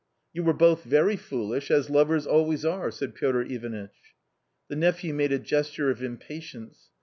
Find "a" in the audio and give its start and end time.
5.31-5.37